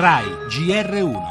[0.00, 1.22] RAI GR1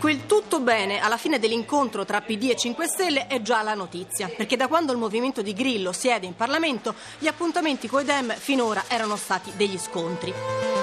[0.00, 4.30] Quel tutto bene alla fine dell'incontro tra PD e 5 Stelle è già la notizia,
[4.34, 8.84] perché da quando il movimento di Grillo siede in Parlamento, gli appuntamenti coi Dem finora
[8.88, 10.73] erano stati degli scontri.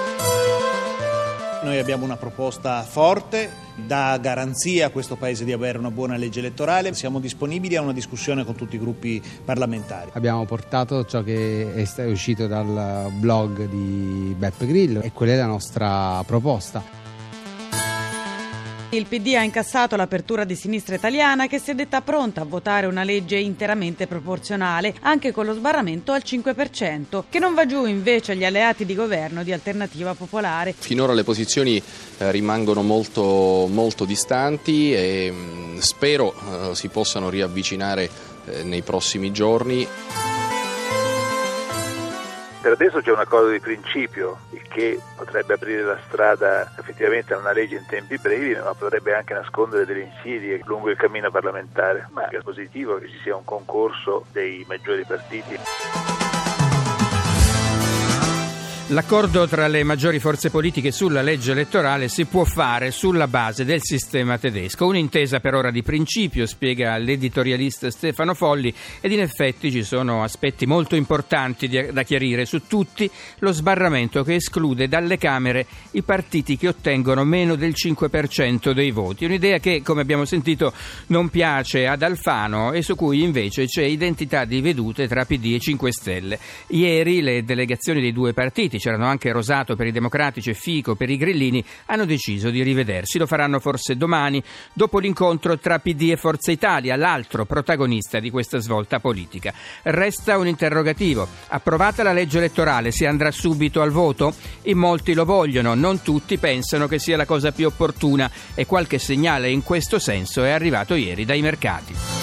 [1.62, 3.48] Noi abbiamo una proposta forte,
[3.86, 7.92] dà garanzia a questo Paese di avere una buona legge elettorale, siamo disponibili a una
[7.92, 10.10] discussione con tutti i gruppi parlamentari.
[10.14, 15.46] Abbiamo portato ciò che è uscito dal blog di Beppe Grillo e quella è la
[15.46, 17.01] nostra proposta.
[18.94, 22.84] Il PD ha incassato l'apertura di sinistra italiana che si è detta pronta a votare
[22.84, 28.32] una legge interamente proporzionale, anche con lo sbarramento al 5%, che non va giù invece
[28.32, 30.74] agli alleati di governo di Alternativa Popolare.
[30.76, 38.10] Finora le posizioni eh, rimangono molto, molto distanti e mh, spero eh, si possano riavvicinare
[38.44, 39.88] eh, nei prossimi giorni.
[42.62, 47.52] Per adesso c'è un accordo di principio, che potrebbe aprire la strada effettivamente a una
[47.52, 52.08] legge in tempi brevi, ma potrebbe anche nascondere delle insidie lungo il cammino parlamentare.
[52.12, 56.11] Ma è positivo che ci sia un concorso dei maggiori partiti.
[58.92, 63.80] L'accordo tra le maggiori forze politiche sulla legge elettorale si può fare sulla base del
[63.80, 64.84] sistema tedesco.
[64.84, 70.66] Un'intesa per ora di principio, spiega l'editorialista Stefano Folli, ed in effetti ci sono aspetti
[70.66, 73.10] molto importanti da chiarire su tutti.
[73.38, 79.24] Lo sbarramento che esclude dalle Camere i partiti che ottengono meno del 5% dei voti.
[79.24, 80.70] Un'idea che, come abbiamo sentito,
[81.06, 85.60] non piace ad Alfano e su cui invece c'è identità di vedute tra PD e
[85.60, 86.38] 5 Stelle.
[86.66, 91.08] Ieri le delegazioni dei due partiti c'erano anche Rosato per i democratici e Fico per
[91.08, 93.16] i grillini, hanno deciso di rivedersi.
[93.16, 94.42] Lo faranno forse domani,
[94.72, 99.54] dopo l'incontro tra PD e Forza Italia, l'altro protagonista di questa svolta politica.
[99.82, 101.28] Resta un interrogativo.
[101.46, 104.34] Approvata la legge elettorale, si andrà subito al voto?
[104.62, 108.98] In molti lo vogliono, non tutti pensano che sia la cosa più opportuna e qualche
[108.98, 112.21] segnale in questo senso è arrivato ieri dai mercati.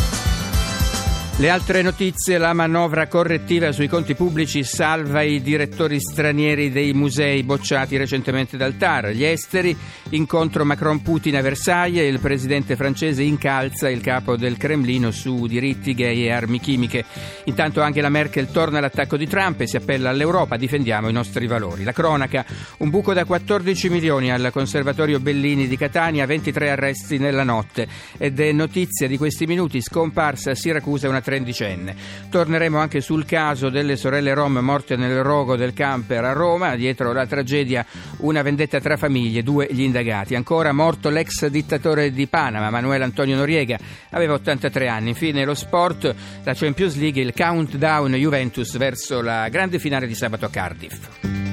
[1.39, 7.43] Le altre notizie, la manovra correttiva sui conti pubblici salva i direttori stranieri dei musei
[7.43, 9.73] bocciati recentemente dal TAR, gli esteri,
[10.09, 16.25] incontro Macron-Putin a Versailles, il presidente francese incalza il capo del Cremlino su diritti gay
[16.25, 17.05] e armi chimiche.
[17.45, 21.47] Intanto anche la Merkel torna all'attacco di Trump e si appella all'Europa, difendiamo i nostri
[21.47, 21.85] valori.
[21.85, 22.45] La cronaca,
[22.79, 28.41] un buco da 14 milioni al Conservatorio Bellini di Catania, 23 arresti nella notte ed
[28.41, 31.95] è notizia di questi minuti scomparsa a Siracusa una tredicenne.
[32.29, 37.13] Torneremo anche sul caso delle sorelle Rom morte nel rogo del camper a Roma, dietro
[37.13, 37.85] la tragedia
[38.17, 40.33] una vendetta tra famiglie, due gli indagati.
[40.33, 43.77] Ancora morto l'ex dittatore di Panama, Manuel Antonio Noriega,
[44.09, 45.09] aveva 83 anni.
[45.09, 46.13] Infine lo sport,
[46.43, 51.48] la Champions League, il countdown Juventus verso la grande finale di sabato a Cardiff.